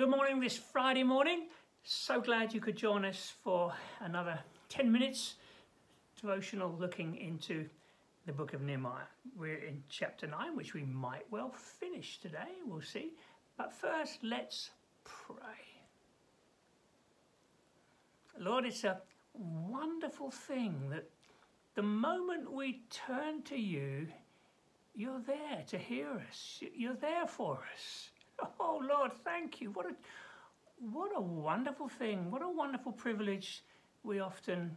good 0.00 0.08
morning 0.08 0.40
this 0.40 0.56
Friday 0.56 1.02
morning. 1.02 1.48
So 1.84 2.22
glad 2.22 2.54
you 2.54 2.60
could 2.62 2.74
join 2.74 3.04
us 3.04 3.34
for 3.44 3.74
another 4.00 4.38
10 4.70 4.90
minutes 4.90 5.34
devotional 6.18 6.74
looking 6.80 7.18
into 7.18 7.68
the 8.24 8.32
book 8.32 8.54
of 8.54 8.62
Nehemiah. 8.62 9.04
We're 9.36 9.58
in 9.58 9.82
chapter 9.90 10.26
9, 10.26 10.56
which 10.56 10.72
we 10.72 10.84
might 10.84 11.30
well 11.30 11.50
finish 11.50 12.18
today. 12.18 12.48
We'll 12.64 12.80
see. 12.80 13.12
But 13.58 13.74
first, 13.74 14.20
let's 14.22 14.70
pray. 15.04 15.36
Lord, 18.38 18.64
it's 18.64 18.84
a 18.84 19.02
wonderful 19.34 20.30
thing 20.30 20.88
that 20.88 21.10
the 21.74 21.82
moment 21.82 22.50
we 22.50 22.84
turn 22.88 23.42
to 23.42 23.56
you, 23.56 24.06
you're 24.94 25.20
there 25.20 25.62
to 25.66 25.76
hear 25.76 26.08
us. 26.26 26.62
You're 26.74 26.94
there 26.94 27.26
for 27.26 27.60
us. 27.74 27.99
Oh 28.60 28.82
Lord, 28.88 29.12
thank 29.24 29.60
you. 29.60 29.70
What 29.70 29.86
a 29.86 29.94
what 30.92 31.10
a 31.14 31.20
wonderful 31.20 31.88
thing. 31.88 32.30
What 32.30 32.42
a 32.42 32.48
wonderful 32.48 32.92
privilege 32.92 33.62
we 34.02 34.20
often 34.20 34.76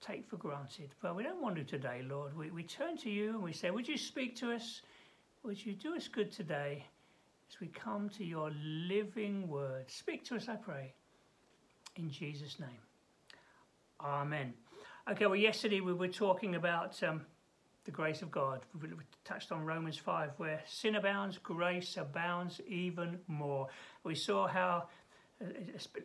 take 0.00 0.28
for 0.28 0.36
granted. 0.36 0.90
But 1.02 1.16
we 1.16 1.22
don't 1.22 1.42
want 1.42 1.56
to 1.56 1.64
today, 1.64 2.02
Lord. 2.08 2.36
We, 2.36 2.50
we 2.50 2.62
turn 2.62 2.96
to 2.98 3.10
you 3.10 3.30
and 3.30 3.42
we 3.42 3.52
say, 3.52 3.70
Would 3.70 3.88
you 3.88 3.98
speak 3.98 4.36
to 4.36 4.52
us? 4.52 4.82
Would 5.42 5.64
you 5.64 5.74
do 5.74 5.96
us 5.96 6.08
good 6.08 6.32
today 6.32 6.84
as 7.50 7.60
we 7.60 7.68
come 7.68 8.08
to 8.10 8.24
your 8.24 8.52
living 8.64 9.48
word? 9.48 9.90
Speak 9.90 10.24
to 10.26 10.36
us, 10.36 10.48
I 10.48 10.56
pray. 10.56 10.92
In 11.96 12.10
Jesus' 12.10 12.58
name. 12.60 12.68
Amen. 14.00 14.52
Okay, 15.10 15.26
well, 15.26 15.36
yesterday 15.36 15.80
we 15.80 15.94
were 15.94 16.08
talking 16.08 16.56
about 16.56 17.00
um, 17.02 17.22
the 17.86 17.92
grace 17.92 18.20
of 18.20 18.30
God. 18.30 18.60
We 18.82 18.88
touched 19.24 19.52
on 19.52 19.64
Romans 19.64 19.96
5, 19.96 20.32
where 20.36 20.60
sin 20.66 20.96
abounds, 20.96 21.38
grace 21.38 21.96
abounds 21.96 22.60
even 22.68 23.18
more. 23.28 23.68
We 24.02 24.14
saw 24.14 24.48
how, 24.48 24.88
uh, 25.40 25.46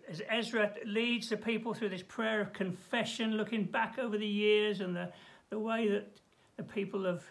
as 0.07 0.21
Ezra 0.29 0.71
leads 0.85 1.29
the 1.29 1.37
people 1.37 1.73
through 1.73 1.89
this 1.89 2.03
prayer 2.03 2.39
of 2.39 2.53
confession, 2.53 3.35
looking 3.35 3.65
back 3.65 3.97
over 3.97 4.17
the 4.17 4.27
years 4.27 4.79
and 4.79 4.95
the, 4.95 5.11
the 5.49 5.59
way 5.59 5.89
that 5.89 6.07
the 6.55 6.63
people 6.63 7.03
have 7.03 7.23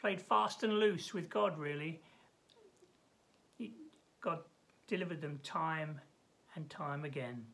played 0.00 0.20
fast 0.20 0.62
and 0.62 0.74
loose 0.74 1.14
with 1.14 1.30
God, 1.30 1.58
really, 1.58 2.00
God 4.20 4.40
delivered 4.86 5.22
them 5.22 5.40
time 5.42 5.98
and 6.54 6.68
time 6.68 7.04
again. 7.04 7.44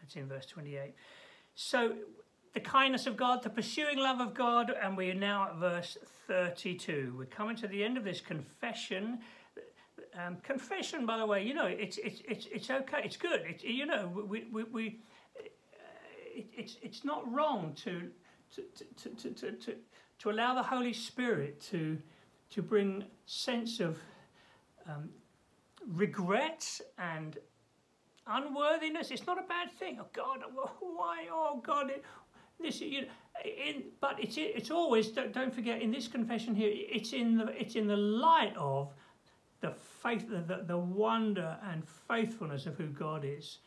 That's 0.00 0.16
in 0.16 0.28
verse 0.28 0.46
28. 0.46 0.94
So 1.54 1.94
the 2.54 2.60
kindness 2.60 3.06
of 3.06 3.16
God, 3.16 3.42
the 3.42 3.50
pursuing 3.50 3.98
love 3.98 4.20
of 4.20 4.32
God, 4.32 4.72
and 4.80 4.96
we 4.96 5.10
are 5.10 5.14
now 5.14 5.48
at 5.48 5.56
verse 5.56 5.98
32. 6.28 7.14
We're 7.18 7.26
coming 7.26 7.56
to 7.56 7.66
the 7.66 7.82
end 7.82 7.98
of 7.98 8.04
this 8.04 8.20
confession. 8.20 9.18
Um, 10.16 10.36
confession, 10.44 11.04
by 11.04 11.18
the 11.18 11.26
way, 11.26 11.42
you 11.42 11.52
know, 11.52 11.66
it's 11.66 11.98
it's 11.98 12.22
it's 12.28 12.46
it's 12.52 12.70
okay. 12.70 13.02
It's 13.04 13.16
good. 13.16 13.42
It's 13.44 13.64
you 13.64 13.86
know, 13.86 14.06
we 14.28 14.44
we, 14.52 14.62
we 14.62 15.00
it, 15.34 16.46
it's 16.56 16.76
it's 16.80 17.04
not 17.04 17.30
wrong 17.30 17.72
to 17.84 18.08
to, 18.54 18.62
to, 18.96 19.08
to, 19.08 19.30
to, 19.30 19.52
to, 19.52 19.74
to 20.20 20.30
allow 20.30 20.54
the 20.54 20.62
Holy 20.62 20.92
Spirit 20.92 21.60
to 21.72 21.98
to 22.50 22.62
bring 22.62 23.04
sense 23.26 23.80
of 23.80 23.98
um, 24.88 25.10
regret 25.88 26.80
and 26.98 27.38
unworthiness. 28.26 29.10
It's 29.10 29.26
not 29.26 29.38
a 29.38 29.46
bad 29.48 29.72
thing. 29.72 29.98
Oh 30.00 30.06
God, 30.12 30.40
why? 30.80 31.26
Oh 31.30 31.60
God, 31.64 31.90
this, 32.60 32.80
you 32.80 33.02
know, 33.02 33.08
in, 33.44 33.84
but 34.00 34.22
it's 34.22 34.36
it's 34.38 34.70
always 34.70 35.08
don't, 35.08 35.54
forget 35.54 35.82
in 35.82 35.90
this 35.90 36.08
confession 36.08 36.54
here. 36.54 36.70
It's 36.72 37.12
in 37.12 37.36
the 37.36 37.48
it's 37.60 37.74
in 37.74 37.86
the 37.86 37.96
light 37.96 38.54
of 38.56 38.92
the 39.60 39.72
faith, 39.72 40.28
the, 40.28 40.62
the 40.66 40.76
wonder 40.76 41.56
and 41.70 41.82
faithfulness 42.08 42.66
of 42.66 42.76
who 42.76 42.86
God 42.86 43.24
is. 43.24 43.58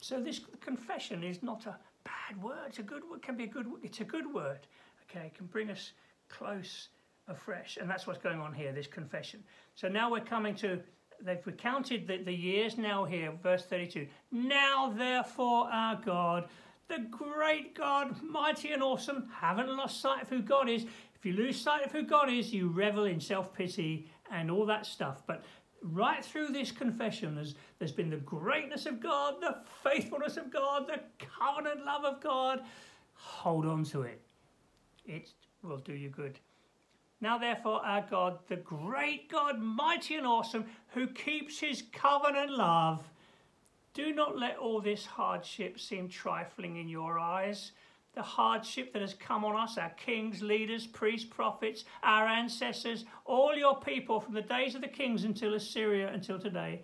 So 0.00 0.20
this 0.20 0.40
confession 0.60 1.22
is 1.22 1.42
not 1.42 1.66
a 1.66 1.76
bad 2.04 2.42
word. 2.42 2.66
It's 2.68 2.78
a 2.78 2.82
good 2.82 3.02
word. 3.08 3.22
Can 3.22 3.36
be 3.36 3.44
a 3.44 3.48
good. 3.48 3.66
It's 3.82 4.00
a 4.00 4.04
good 4.04 4.32
word. 4.32 4.66
Okay, 5.08 5.26
it 5.26 5.34
can 5.34 5.46
bring 5.46 5.70
us 5.70 5.92
close 6.28 6.88
afresh, 7.28 7.78
and 7.80 7.88
that's 7.88 8.06
what's 8.06 8.18
going 8.18 8.40
on 8.40 8.52
here. 8.52 8.72
This 8.72 8.86
confession. 8.86 9.42
So 9.74 9.88
now 9.88 10.10
we're 10.10 10.20
coming 10.20 10.54
to. 10.56 10.80
They've 11.20 11.46
recounted 11.46 12.08
the, 12.08 12.18
the 12.18 12.34
years 12.34 12.76
now 12.76 13.04
here, 13.04 13.32
verse 13.42 13.64
32. 13.64 14.08
Now, 14.32 14.92
therefore, 14.94 15.68
our 15.70 15.98
God, 16.04 16.48
the 16.88 17.06
great 17.10 17.74
God, 17.74 18.22
mighty 18.22 18.72
and 18.72 18.82
awesome, 18.82 19.28
haven't 19.40 19.74
lost 19.76 20.00
sight 20.00 20.22
of 20.22 20.28
who 20.28 20.42
God 20.42 20.68
is. 20.68 20.84
If 21.14 21.24
you 21.24 21.32
lose 21.32 21.60
sight 21.60 21.86
of 21.86 21.92
who 21.92 22.02
God 22.02 22.30
is, 22.30 22.52
you 22.52 22.68
revel 22.68 23.04
in 23.04 23.20
self 23.20 23.52
pity 23.54 24.10
and 24.30 24.50
all 24.50 24.66
that 24.66 24.86
stuff. 24.86 25.22
But 25.26 25.44
right 25.82 26.24
through 26.24 26.48
this 26.48 26.70
confession, 26.70 27.34
there's, 27.34 27.54
there's 27.78 27.92
been 27.92 28.10
the 28.10 28.16
greatness 28.16 28.86
of 28.86 29.00
God, 29.00 29.36
the 29.40 29.58
faithfulness 29.82 30.36
of 30.36 30.52
God, 30.52 30.86
the 30.86 31.00
covenant 31.18 31.84
love 31.84 32.04
of 32.04 32.20
God. 32.20 32.60
Hold 33.14 33.66
on 33.66 33.84
to 33.84 34.02
it, 34.02 34.20
it 35.06 35.30
will 35.62 35.78
do 35.78 35.94
you 35.94 36.10
good. 36.10 36.38
Now, 37.20 37.38
therefore, 37.38 37.80
our 37.86 38.04
God, 38.10 38.38
the 38.48 38.56
great 38.56 39.30
God, 39.30 39.58
mighty 39.58 40.16
and 40.16 40.26
awesome, 40.26 40.66
who 40.88 41.06
keeps 41.06 41.58
his 41.58 41.82
covenant 41.92 42.50
love 42.50 43.02
do 43.94 44.12
not 44.12 44.36
let 44.36 44.58
all 44.58 44.80
this 44.80 45.06
hardship 45.06 45.78
seem 45.78 46.08
trifling 46.08 46.76
in 46.76 46.88
your 46.88 47.18
eyes. 47.18 47.72
The 48.14 48.22
hardship 48.22 48.92
that 48.92 49.02
has 49.02 49.14
come 49.14 49.44
on 49.44 49.56
us, 49.56 49.78
our 49.78 49.90
kings, 49.90 50.42
leaders, 50.42 50.86
priests, 50.86 51.28
prophets, 51.28 51.84
our 52.02 52.26
ancestors, 52.26 53.04
all 53.24 53.54
your 53.54 53.80
people 53.80 54.20
from 54.20 54.34
the 54.34 54.42
days 54.42 54.74
of 54.74 54.82
the 54.82 54.88
kings 54.88 55.24
until 55.24 55.54
Assyria, 55.54 56.12
until 56.12 56.38
today. 56.38 56.82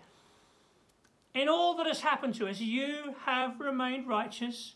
In 1.33 1.47
all 1.47 1.75
that 1.77 1.87
has 1.87 2.01
happened 2.01 2.35
to 2.35 2.47
us, 2.47 2.59
you 2.59 3.15
have 3.25 3.59
remained 3.59 4.07
righteous. 4.07 4.75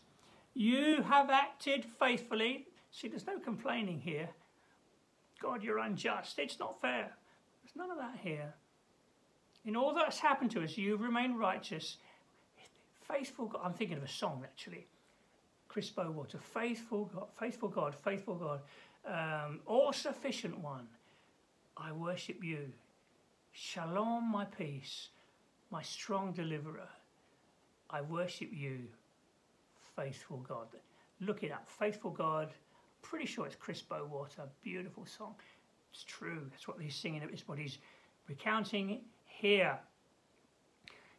You 0.54 1.02
have 1.02 1.28
acted 1.28 1.84
faithfully. 1.98 2.66
See, 2.90 3.08
there's 3.08 3.26
no 3.26 3.38
complaining 3.38 4.00
here. 4.00 4.30
God, 5.40 5.62
you're 5.62 5.78
unjust. 5.78 6.38
It's 6.38 6.58
not 6.58 6.80
fair. 6.80 7.12
There's 7.62 7.76
none 7.76 7.90
of 7.90 7.98
that 7.98 8.18
here. 8.22 8.54
In 9.66 9.76
all 9.76 9.92
that 9.94 10.06
has 10.06 10.18
happened 10.18 10.52
to 10.52 10.62
us, 10.62 10.78
you've 10.78 11.02
remained 11.02 11.38
righteous. 11.38 11.98
Faithful 13.08 13.46
God. 13.46 13.60
I'm 13.64 13.72
thinking 13.72 13.96
of 13.96 14.02
a 14.02 14.08
song 14.08 14.42
actually. 14.44 14.86
Chris 15.68 15.90
Bowater. 15.90 16.40
Faithful 16.40 17.10
God, 17.14 17.26
faithful 17.38 17.68
God, 17.68 17.94
faithful 17.94 18.34
God. 18.34 18.60
Um, 19.06 19.60
all 19.66 19.92
sufficient 19.92 20.58
one. 20.58 20.86
I 21.76 21.92
worship 21.92 22.42
you. 22.42 22.72
Shalom, 23.52 24.30
my 24.30 24.44
peace, 24.44 25.08
my 25.70 25.82
strong 25.82 26.32
deliverer. 26.32 26.88
I 27.90 28.00
worship 28.00 28.48
you, 28.52 28.80
faithful 29.94 30.44
God. 30.48 30.66
Look 31.20 31.42
it 31.42 31.52
up. 31.52 31.66
Faithful 31.68 32.10
God. 32.10 32.50
Pretty 33.02 33.26
sure 33.26 33.46
it's 33.46 33.56
Chris 33.56 33.82
Bowater. 33.82 34.48
Beautiful 34.62 35.06
song. 35.06 35.34
It's 35.92 36.04
true. 36.04 36.46
That's 36.50 36.68
what 36.68 36.80
he's 36.80 36.94
singing. 36.94 37.22
It's 37.32 37.46
what 37.46 37.58
he's 37.58 37.78
recounting 38.28 39.00
here. 39.24 39.78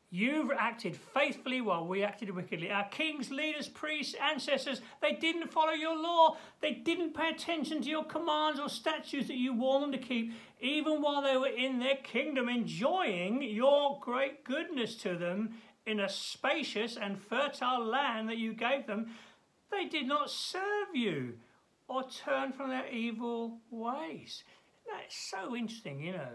You've 0.10 0.52
acted 0.58 0.96
faithfully 0.96 1.60
while 1.60 1.86
we 1.86 2.02
acted 2.02 2.30
wickedly. 2.30 2.72
Our 2.72 2.88
kings, 2.88 3.30
leaders, 3.30 3.68
priests, 3.68 4.16
ancestors, 4.16 4.82
they 5.02 5.14
didn't 5.14 5.52
follow 5.52 5.74
your 5.74 6.02
law. 6.02 6.38
They 6.62 6.72
didn't 6.72 7.14
pay 7.14 7.30
attention 7.30 7.82
to 7.82 7.90
your 7.90 8.06
commands 8.06 8.58
or 8.60 8.70
statutes 8.70 9.28
that 9.28 9.36
you 9.36 9.54
warned 9.54 9.84
them 9.84 9.92
to 9.92 10.08
keep, 10.08 10.32
even 10.62 11.02
while 11.02 11.22
they 11.22 11.36
were 11.36 11.48
in 11.48 11.80
their 11.80 11.98
kingdom, 11.98 12.48
enjoying 12.48 13.42
your 13.42 14.00
great 14.00 14.46
goodness 14.46 14.96
to 14.98 15.18
them 15.18 15.56
in 15.86 16.00
a 16.00 16.08
spacious 16.08 16.96
and 16.96 17.22
fertile 17.22 17.84
land 17.84 18.30
that 18.30 18.38
you 18.38 18.54
gave 18.54 18.88
them. 18.88 19.08
They 19.72 19.86
did 19.86 20.08
not 20.08 20.30
serve 20.30 20.96
you 20.96 21.34
or 21.90 22.04
turn 22.10 22.54
from 22.54 22.70
their 22.70 22.88
evil 22.88 23.60
ways. 23.70 24.44
That's 24.90 25.18
so 25.30 25.54
interesting, 25.54 26.00
you 26.00 26.14
know. 26.14 26.30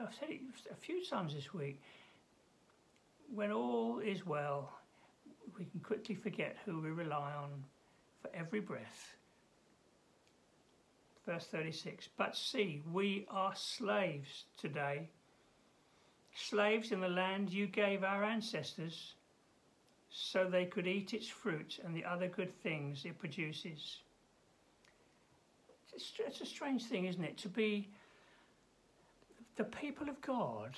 I've 0.00 0.14
said 0.14 0.30
it 0.30 0.40
a 0.70 0.76
few 0.76 1.04
times 1.04 1.34
this 1.34 1.52
week 1.52 1.82
when 3.34 3.52
all 3.52 3.98
is 3.98 4.24
well, 4.26 4.72
we 5.58 5.64
can 5.64 5.80
quickly 5.80 6.14
forget 6.14 6.56
who 6.64 6.80
we 6.80 6.90
rely 6.90 7.32
on 7.32 7.64
for 8.22 8.30
every 8.34 8.60
breath. 8.60 9.16
Verse 11.26 11.46
36 11.46 12.08
But 12.16 12.36
see, 12.36 12.82
we 12.90 13.26
are 13.30 13.52
slaves 13.54 14.44
today, 14.56 15.08
slaves 16.34 16.90
in 16.90 17.00
the 17.00 17.08
land 17.08 17.50
you 17.50 17.66
gave 17.66 18.02
our 18.02 18.24
ancestors, 18.24 19.14
so 20.10 20.44
they 20.44 20.64
could 20.64 20.86
eat 20.86 21.12
its 21.12 21.28
fruit 21.28 21.80
and 21.84 21.94
the 21.94 22.04
other 22.04 22.28
good 22.28 22.54
things 22.62 23.04
it 23.04 23.18
produces. 23.18 23.98
It's 25.94 26.40
a 26.40 26.46
strange 26.46 26.84
thing, 26.84 27.06
isn't 27.06 27.24
it, 27.24 27.36
to 27.38 27.48
be 27.48 27.90
the 29.56 29.64
people 29.64 30.08
of 30.08 30.20
God 30.20 30.76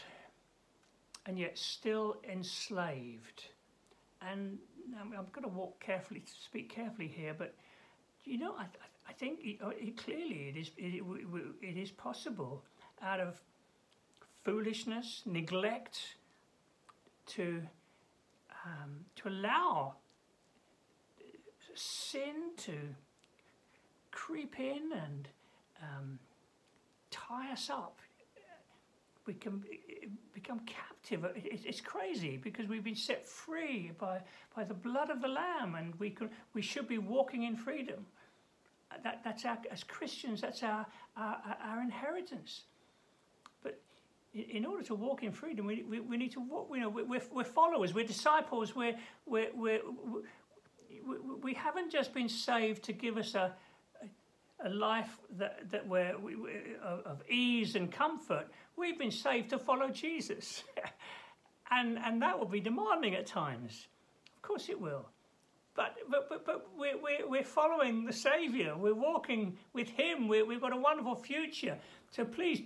and 1.26 1.38
yet 1.38 1.58
still 1.58 2.16
enslaved. 2.30 3.44
And 4.20 4.58
I'm 5.00 5.10
going 5.10 5.42
to 5.42 5.48
walk 5.48 5.80
carefully, 5.80 6.22
speak 6.44 6.72
carefully 6.74 7.08
here, 7.08 7.34
but 7.36 7.54
you 8.24 8.38
know, 8.38 8.54
I, 8.58 8.66
I 9.08 9.12
think 9.12 9.40
it, 9.42 9.58
it, 9.78 9.96
clearly 9.96 10.48
it 10.48 10.56
is, 10.56 10.70
it, 10.76 11.02
it 11.62 11.76
is 11.76 11.90
possible 11.90 12.64
out 13.02 13.20
of 13.20 13.40
foolishness, 14.44 15.22
neglect, 15.26 16.00
to 17.26 17.62
um, 18.64 19.04
to 19.16 19.28
allow 19.28 19.94
sin 21.74 22.52
to 22.58 22.72
creep 24.10 24.58
in 24.58 24.92
and 24.92 25.28
um, 25.82 26.18
tie 27.10 27.52
us 27.52 27.70
up. 27.70 28.00
We 29.26 29.34
can 29.34 29.62
become 30.34 30.60
captive. 30.60 31.24
It's 31.34 31.80
crazy 31.80 32.36
because 32.36 32.66
we've 32.68 32.82
been 32.82 32.96
set 32.96 33.28
free 33.28 33.92
by, 33.98 34.20
by 34.56 34.64
the 34.64 34.74
blood 34.74 35.10
of 35.10 35.20
the 35.20 35.28
Lamb, 35.28 35.74
and 35.74 35.94
we 36.00 36.10
can 36.10 36.30
we 36.54 36.62
should 36.62 36.88
be 36.88 36.98
walking 36.98 37.44
in 37.44 37.56
freedom. 37.56 38.06
That, 39.04 39.20
that's 39.22 39.44
our, 39.44 39.58
as 39.70 39.84
Christians, 39.84 40.40
that's 40.40 40.62
our, 40.62 40.84
our, 41.16 41.36
our 41.64 41.80
inheritance. 41.80 42.62
But 43.62 43.80
in 44.34 44.64
order 44.64 44.82
to 44.84 44.94
walk 44.94 45.22
in 45.22 45.30
freedom, 45.30 45.66
we, 45.66 45.84
we, 45.84 46.00
we 46.00 46.16
need 46.16 46.32
to 46.32 46.40
walk. 46.40 46.68
You 46.72 46.80
know, 46.80 46.88
we're, 46.88 47.22
we're 47.32 47.44
followers, 47.44 47.94
we're 47.94 48.06
disciples, 48.06 48.74
we're, 48.74 48.96
we're, 49.26 49.50
we're, 49.54 49.80
we, 51.06 51.18
we 51.42 51.54
haven't 51.54 51.92
just 51.92 52.12
been 52.12 52.28
saved 52.28 52.82
to 52.84 52.92
give 52.92 53.16
us 53.16 53.34
a, 53.34 53.54
a 54.64 54.68
life 54.68 55.18
that, 55.38 55.70
that 55.70 55.86
we're, 55.86 56.16
we, 56.18 56.36
we, 56.36 56.50
of 56.82 57.22
ease 57.28 57.76
and 57.76 57.90
comfort. 57.90 58.48
We've 58.76 58.98
been 58.98 59.10
saved 59.10 59.50
to 59.50 59.58
follow 59.58 59.88
Jesus. 59.90 60.64
and, 61.70 61.98
and 61.98 62.22
that 62.22 62.38
will 62.38 62.46
be 62.46 62.60
demanding 62.60 63.14
at 63.14 63.26
times. 63.26 63.86
Of 64.36 64.42
course 64.42 64.68
it 64.68 64.80
will. 64.80 65.08
But, 65.74 65.96
but, 66.10 66.28
but, 66.28 66.44
but 66.44 66.66
we're, 66.76 67.00
we're, 67.00 67.28
we're 67.28 67.44
following 67.44 68.04
the 68.04 68.12
Saviour. 68.12 68.76
We're 68.76 68.94
walking 68.94 69.56
with 69.72 69.88
Him. 69.88 70.28
we 70.28 70.42
we've 70.42 70.60
got 70.60 70.72
a 70.72 70.76
wonderful 70.76 71.14
future. 71.14 71.78
So 72.10 72.24
please 72.24 72.62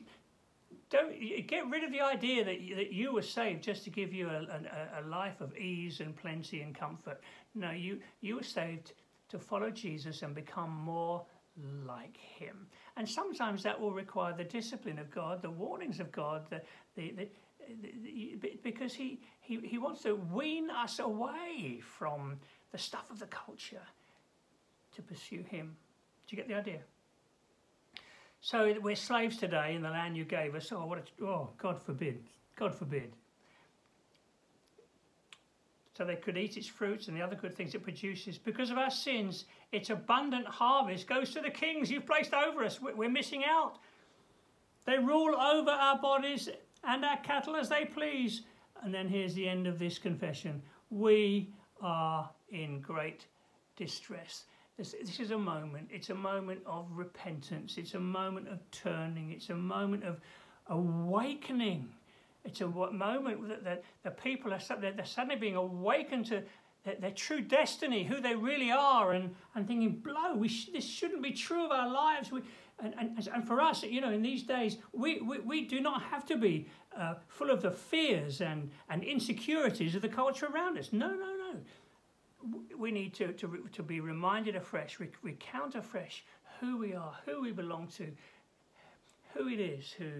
don't 0.91 1.14
get 1.46 1.69
rid 1.69 1.85
of 1.85 1.93
the 1.93 2.00
idea 2.00 2.44
that 2.44 2.61
you, 2.61 2.76
that 2.76 2.93
you 2.93 3.12
were 3.12 3.23
saved 3.23 3.62
just 3.62 3.85
to 3.85 3.91
give 3.91 4.12
you 4.12 4.29
a, 4.29 4.43
a, 4.43 5.00
a 5.00 5.02
life 5.08 5.41
of 5.41 5.56
ease 5.56 6.00
and 6.00 6.17
plenty 6.17 6.61
and 6.62 6.75
comfort. 6.75 7.20
No, 7.55 7.70
you, 7.70 8.00
you 8.20 8.37
were 8.37 8.43
saved 8.43 8.93
to 9.29 9.38
follow 9.38 9.70
Jesus 9.70 10.23
and 10.23 10.35
become 10.35 10.70
more 10.70 11.25
like 11.87 12.17
him. 12.17 12.67
And 12.97 13.09
sometimes 13.09 13.62
that 13.62 13.81
will 13.81 13.93
require 13.93 14.33
the 14.33 14.45
discipline 14.45 14.99
of 14.99 15.11
God, 15.11 15.43
the 15.43 15.51
warnings 15.51 16.01
of 16.01 16.11
God, 16.12 16.47
the, 16.51 16.61
the, 16.97 17.15
the, 17.17 17.29
the, 18.41 18.59
because 18.62 18.95
he, 18.95 19.21
he, 19.41 19.61
he 19.61 19.79
wants 19.79 20.03
to 20.03 20.15
wean 20.15 20.71
us 20.71 20.99
away 20.99 21.81
from 21.81 22.39
the 22.73 22.79
stuff 22.79 23.11
of 23.11 23.19
the 23.19 23.27
culture 23.27 23.87
to 24.95 25.03
pursue 25.03 25.43
him. 25.49 25.77
Do 26.27 26.37
you 26.37 26.43
get 26.43 26.49
the 26.49 26.55
idea? 26.55 26.81
So 28.41 28.75
we're 28.83 28.97
slaves 28.97 29.39
today 29.39 29.75
in 29.75 29.83
the 29.83 29.91
land 29.91 30.17
you 30.17 30.25
gave 30.25 30.55
us. 30.55 30.71
Oh, 30.71 30.87
what 30.87 30.99
a, 30.99 31.25
oh, 31.25 31.51
God 31.56 31.81
forbid. 31.81 32.23
God 32.56 32.75
forbid. 32.75 33.12
So 35.96 36.05
they 36.05 36.17
could 36.17 36.37
eat 36.37 36.56
its 36.56 36.67
fruits 36.67 37.06
and 37.06 37.17
the 37.17 37.23
other 37.23 37.37
good 37.37 37.55
things 37.55 37.75
it 37.75 37.85
produces. 37.85 38.37
Because 38.37 38.70
of 38.70 38.79
our 38.79 38.91
sins, 38.91 39.44
its 39.70 39.91
abundant 39.91 40.46
harvest 40.46 41.06
goes 41.06 41.31
to 41.35 41.41
the 41.41 41.50
kings 41.50 41.91
you've 41.91 42.06
placed 42.06 42.35
over 42.35 42.64
us. 42.64 42.81
We're 42.81 43.08
missing 43.08 43.44
out. 43.49 43.79
They 44.87 44.99
rule 44.99 45.37
over 45.37 45.70
our 45.70 45.99
bodies 45.99 46.49
and 46.82 47.05
our 47.05 47.17
cattle 47.19 47.55
as 47.55 47.69
they 47.69 47.85
please. 47.85 48.43
And 48.82 48.93
then 48.93 49.08
here's 49.08 49.35
the 49.35 49.49
end 49.49 49.67
of 49.67 49.79
this 49.79 49.99
confession 49.99 50.61
we 50.91 51.50
are 51.81 52.29
in 52.50 52.81
great 52.81 53.26
distress. 53.76 54.44
This, 54.76 54.94
this 55.00 55.20
is 55.20 55.31
a 55.31 55.38
moment. 55.38 55.88
It's 55.93 56.11
a 56.11 56.14
moment 56.14 56.61
of 56.67 56.87
repentance. 56.91 57.79
It's 57.79 57.94
a 57.94 58.00
moment 58.00 58.49
of 58.49 58.58
turning. 58.73 59.31
It's 59.31 59.50
a 59.50 59.55
moment 59.55 60.02
of 60.02 60.20
awakening. 60.67 61.88
It's 62.44 62.61
a 62.61 62.67
moment 62.67 63.49
that 63.49 63.64
the, 63.64 63.79
the 64.02 64.11
people 64.11 64.52
are 64.52 64.61
they're 64.81 65.05
suddenly 65.05 65.37
being 65.37 65.56
awakened 65.56 66.26
to 66.26 66.43
their, 66.85 66.96
their, 66.96 67.11
true 67.11 67.41
destiny, 67.41 68.05
who 68.05 68.20
they 68.20 68.35
really 68.35 68.70
are, 68.70 69.12
and, 69.12 69.35
and 69.55 69.67
thinking, 69.67 69.93
blow, 69.93 70.46
sh- 70.46 70.67
this 70.73 70.87
shouldn't 70.87 71.23
be 71.23 71.32
true 71.32 71.64
of 71.64 71.70
our 71.70 71.91
lives. 71.91 72.31
We, 72.31 72.43
and, 72.82 72.94
and, 72.99 73.29
and 73.32 73.46
for 73.46 73.61
us, 73.61 73.82
you 73.82 74.02
know, 74.02 74.11
in 74.11 74.20
these 74.20 74.43
days, 74.43 74.76
we, 74.93 75.20
we, 75.20 75.38
we 75.38 75.64
do 75.64 75.81
not 75.81 76.02
have 76.02 76.26
to 76.26 76.37
be 76.37 76.67
uh, 76.94 77.14
full 77.29 77.50
of 77.50 77.62
the 77.62 77.70
fears 77.70 78.43
and, 78.43 78.70
and 78.91 79.02
insecurities 79.02 79.94
of 79.94 80.02
the 80.02 80.08
culture 80.08 80.46
around 80.46 80.76
us. 80.76 80.93
No, 80.93 81.08
no, 81.08 81.17
no 81.17 81.61
we 82.76 82.91
need 82.91 83.14
to, 83.14 83.32
to, 83.32 83.69
to 83.73 83.82
be 83.82 84.00
reminded 84.00 84.56
afresh, 84.56 84.99
recount 85.23 85.75
afresh 85.75 86.25
who 86.61 86.76
we 86.76 86.94
are, 86.94 87.14
who 87.25 87.41
we 87.41 87.52
belong 87.52 87.88
to, 87.96 88.06
who 89.35 89.49
it 89.49 89.61
is 89.61 89.93
who 89.93 90.11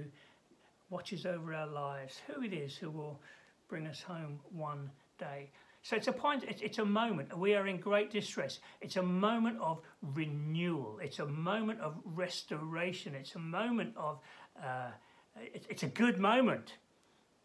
watches 0.91 1.27
over 1.27 1.55
our 1.55 1.67
lives, 1.67 2.21
who 2.27 2.43
it 2.43 2.53
is 2.53 2.77
who 2.77 2.91
will 2.91 3.21
bring 3.69 3.87
us 3.87 4.03
home 4.03 4.41
one 4.51 4.91
day. 5.19 5.51
So 5.83 5.97
it's 5.97 6.09
a 6.09 6.13
point, 6.13 6.45
it's 6.49 6.79
a 6.79 6.85
moment. 6.85 7.37
We 7.37 7.55
are 7.55 7.67
in 7.67 7.79
great 7.79 8.11
distress. 8.11 8.59
It's 8.81 8.97
a 8.97 9.03
moment 9.03 9.59
of 9.61 9.81
renewal. 10.15 10.99
It's 11.03 11.19
a 11.19 11.27
moment 11.27 11.81
of 11.81 11.95
restoration. 12.05 13.15
It's 13.15 13.35
a 13.35 13.39
moment 13.39 13.93
of, 13.95 14.19
uh, 14.63 14.93
it's 15.39 15.83
a 15.83 15.89
good 15.89 16.19
moment. 16.19 16.73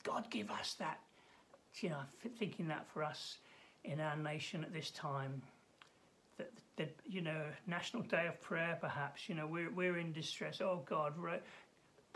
God 0.03 0.29
give 0.29 0.49
us 0.51 0.75
that. 0.75 0.99
You 1.81 1.89
know, 1.89 2.01
thinking 2.37 2.67
that 2.69 2.87
for 2.93 3.03
us 3.03 3.37
in 3.83 3.99
our 3.99 4.15
nation 4.15 4.63
at 4.63 4.73
this 4.73 4.91
time. 4.91 5.41
That, 6.37 6.51
that 6.77 6.95
you 7.05 7.21
know, 7.21 7.43
National 7.67 8.03
Day 8.03 8.27
of 8.27 8.39
Prayer, 8.41 8.77
perhaps. 8.79 9.27
You 9.27 9.35
know, 9.35 9.47
we're 9.47 9.71
we're 9.71 9.97
in 9.97 10.13
distress. 10.13 10.61
Oh 10.61 10.81
God, 10.85 11.13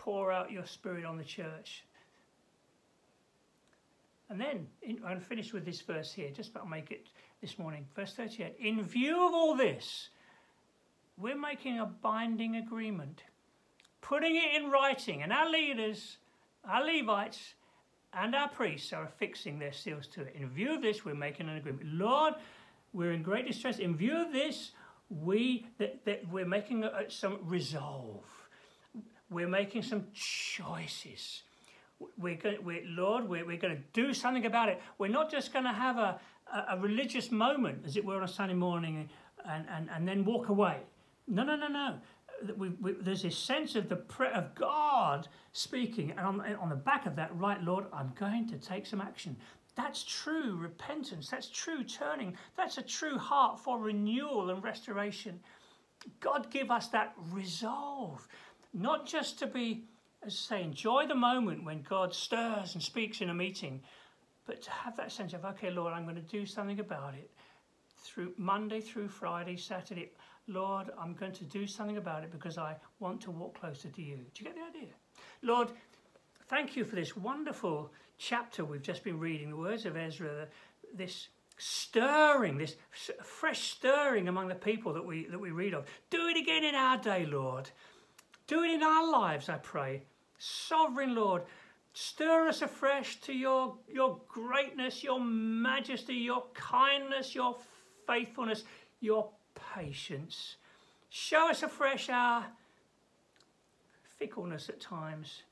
pour 0.04 0.32
out 0.32 0.52
Your 0.52 0.66
Spirit 0.66 1.06
on 1.06 1.18
the 1.18 1.24
church. 1.24 1.86
And 4.30 4.40
then 4.40 4.68
I'm 4.86 4.98
going 4.98 5.20
to 5.20 5.26
finish 5.26 5.54
with 5.54 5.66
this 5.66 5.82
verse 5.82 6.12
here, 6.12 6.30
just 6.32 6.52
about 6.52 6.70
make 6.70 6.92
it 6.92 7.08
this 7.40 7.58
morning. 7.58 7.86
Verse 7.96 8.14
38. 8.14 8.56
In 8.60 8.84
view 8.84 9.26
of 9.26 9.34
all 9.34 9.56
this, 9.56 10.10
we're 11.18 11.40
making 11.40 11.80
a 11.80 11.86
binding 11.86 12.58
agreement, 12.58 13.24
putting 14.02 14.36
it 14.36 14.56
in 14.56 14.72
writing, 14.72 15.22
and 15.22 15.32
our 15.32 15.50
leaders, 15.50 16.18
our 16.68 16.84
Levites, 16.84 17.54
and 18.14 18.36
our 18.36 18.50
priests 18.50 18.92
are 18.92 19.06
affixing 19.06 19.60
their 19.60 19.74
seals 19.74 20.08
to 20.08 20.22
it. 20.22 20.36
In 20.38 20.50
view 20.50 20.76
of 20.76 20.82
this, 20.82 21.06
we're 21.06 21.16
making 21.16 21.48
an 21.48 21.56
agreement. 21.56 21.86
Lord, 21.94 22.34
we're 22.92 23.14
in 23.14 23.24
great 23.24 23.48
distress. 23.48 23.80
In 23.80 23.96
view 23.96 24.18
of 24.18 24.34
this, 24.34 24.72
we 25.10 25.68
that, 25.78 26.04
that 26.06 26.28
we're 26.30 26.46
making 26.46 26.84
a, 26.84 27.10
some 27.10 27.38
resolve. 27.44 28.26
We're 29.34 29.48
making 29.48 29.84
some 29.84 30.06
choices. 30.14 31.44
We're 32.18 32.36
going, 32.36 32.64
we're, 32.64 32.84
Lord, 32.86 33.28
we're, 33.28 33.46
we're 33.46 33.58
going 33.58 33.76
to 33.76 33.84
do 33.94 34.14
something 34.14 34.46
about 34.46 34.70
it. 34.70 34.82
We're 34.98 35.08
not 35.08 35.32
just 35.32 35.54
going 35.54 35.66
to 35.66 35.74
have 35.74 35.98
a, 35.98 36.20
a, 36.54 36.76
a 36.76 36.80
religious 36.80 37.32
moment, 37.32 37.84
as 37.86 37.96
it 37.98 38.04
were, 38.04 38.18
on 38.18 38.24
a 38.24 38.28
Sunday 38.28 38.56
morning 38.56 39.10
and, 39.46 39.66
and, 39.70 39.90
and 39.90 40.08
then 40.08 40.26
walk 40.26 40.50
away. 40.50 40.78
No, 41.28 41.44
no, 41.44 41.56
no, 41.56 41.68
no 41.68 42.00
we, 42.58 42.70
we, 42.70 42.94
there's 43.00 43.24
this 43.24 43.38
sense 43.38 43.76
of 43.76 43.90
the 43.90 43.96
prayer 43.96 44.34
of 44.34 44.56
God 44.56 45.28
speaking, 45.52 46.12
and 46.12 46.20
on, 46.20 46.42
on 46.56 46.70
the 46.70 46.76
back 46.76 47.06
of 47.06 47.16
that, 47.16 47.36
right, 47.38 47.62
Lord, 47.64 47.86
I'm 47.94 48.12
going 48.16 48.48
to 48.50 48.58
take 48.58 48.86
some 48.86 49.02
action. 49.02 49.36
That's 49.76 50.04
true 50.04 50.56
repentance. 50.56 51.30
That's 51.30 51.50
true 51.50 51.84
turning. 51.84 52.38
That's 52.56 52.78
a 52.78 52.84
true 52.84 53.18
heart 53.18 53.60
for 53.60 53.80
renewal 53.80 54.50
and 54.50 54.64
restoration. 54.64 55.40
God 56.20 56.52
give 56.52 56.70
us 56.70 56.88
that 56.90 57.14
resolve, 57.32 58.28
not 58.74 59.06
just 59.06 59.40
to 59.40 59.48
be, 59.48 59.86
as 60.26 60.34
I 60.34 60.58
say, 60.58 60.64
enjoy 60.64 61.08
the 61.08 61.16
moment 61.16 61.64
when 61.64 61.82
God 61.82 62.14
stirs 62.14 62.74
and 62.74 62.84
speaks 62.84 63.22
in 63.22 63.30
a 63.30 63.34
meeting, 63.34 63.82
but 64.46 64.62
to 64.62 64.72
have 64.72 64.98
that 64.98 65.12
sense 65.12 65.34
of, 65.34 65.46
okay, 65.46 65.70
Lord, 65.70 65.94
I'm 65.94 66.04
going 66.04 66.16
to 66.16 66.22
do 66.22 66.46
something 66.46 66.80
about 66.80 67.14
it 67.14 67.30
through 68.04 68.34
Monday 68.38 68.82
through 68.82 69.08
Friday, 69.08 69.56
Saturday. 69.56 70.12
Lord, 70.48 70.90
I'm 71.00 71.14
going 71.14 71.32
to 71.34 71.46
do 71.46 71.66
something 71.66 71.98
about 71.98 72.24
it 72.24 72.32
because 72.32 72.58
I 72.58 72.76
want 73.00 73.22
to 73.22 73.32
walk 73.32 73.60
closer 73.60 73.88
to 73.88 74.02
you. 74.02 74.18
Do 74.34 74.44
you 74.44 74.46
get 74.46 74.56
the 74.56 74.78
idea? 74.78 74.94
Lord, 75.42 75.70
thank 76.50 76.76
you 76.76 76.84
for 76.84 76.96
this 76.96 77.16
wonderful 77.16 77.92
chapter 78.18 78.66
we've 78.66 78.82
just 78.82 79.04
been 79.04 79.20
reading, 79.20 79.50
the 79.50 79.56
words 79.56 79.86
of 79.86 79.96
Ezra, 79.96 80.48
this 80.94 81.30
stirring, 81.58 82.58
this 82.58 82.76
fresh 83.24 83.72
stirring 83.72 84.28
among 84.28 84.50
the 84.50 84.56
people 84.56 84.94
that 84.94 85.06
we, 85.06 85.28
that 85.28 85.40
we 85.40 85.52
read 85.52 85.74
of. 85.74 85.86
Do 86.10 86.28
it 86.28 86.38
again 86.38 86.64
in 86.66 86.76
our 86.76 86.98
day, 86.98 87.26
Lord. 87.26 87.70
Do 88.48 88.64
it 88.64 88.72
in 88.72 88.84
our 88.84 89.10
lives, 89.10 89.50
I 89.50 89.56
pray. 89.58 90.04
Sovereign 90.38 91.16
Lord, 91.16 91.44
stir 91.94 92.48
us 92.50 92.62
afresh 92.62 93.20
to 93.22 93.34
your, 93.34 93.76
your 93.88 94.20
greatness, 94.28 95.04
your 95.04 95.20
majesty, 95.20 96.16
your 96.16 96.44
kindness, 96.54 97.34
your 97.34 97.56
faithfulness, 98.06 98.64
your 99.00 99.30
patience. 99.76 100.58
Show 101.10 101.50
us 101.50 101.64
afresh 101.64 102.10
our 102.10 102.46
fickleness 104.18 104.70
at 104.70 104.80
times. 104.80 105.44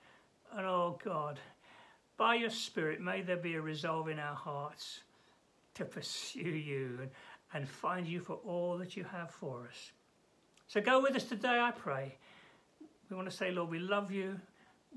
And 0.56 0.66
oh 0.66 1.00
God, 1.04 1.40
by 2.18 2.36
your 2.36 2.50
Spirit, 2.50 3.00
may 3.00 3.22
there 3.22 3.38
be 3.38 3.56
a 3.56 3.62
resolve 3.62 4.10
in 4.10 4.20
our 4.20 4.36
hearts 4.36 5.02
to 5.76 5.86
pursue 5.86 6.42
you 6.42 7.00
and, 7.02 7.12
and 7.54 7.68
find 7.68 8.08
you 8.08 8.20
for 8.20 8.36
all 8.46 8.78
that 8.78 8.98
you 8.98 9.04
have 9.06 9.32
for 9.32 9.68
us. 9.70 9.92
So 10.68 10.82
go 10.82 11.02
with 11.02 11.16
us 11.16 11.24
today, 11.24 11.60
I 11.60 11.72
pray. 11.72 12.16
We 13.12 13.18
want 13.18 13.30
to 13.30 13.36
say, 13.36 13.52
Lord, 13.52 13.70
we 13.70 13.80
love 13.80 14.10
you. 14.10 14.40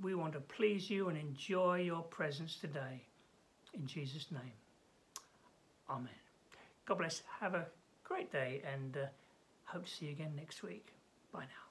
We 0.00 0.14
want 0.14 0.35
to 0.35 0.40
please 0.40 0.88
you 0.88 1.09
and 1.09 1.18
enjoy 1.18 1.80
your 1.80 2.02
presence 2.02 2.56
today. 2.61 3.02
In 3.75 3.87
Jesus' 3.88 4.30
name. 4.30 4.52
Amen. 5.90 6.09
God 6.87 6.99
bless. 6.99 7.23
Have 7.40 7.54
a 7.54 7.66
great 8.04 8.30
day 8.30 8.62
and 8.73 8.97
uh, 8.97 9.06
hope 9.64 9.87
to 9.87 9.90
see 9.90 10.06
you 10.06 10.12
again 10.12 10.33
next 10.37 10.62
week. 10.62 10.94
Bye 11.33 11.40
now. 11.40 11.63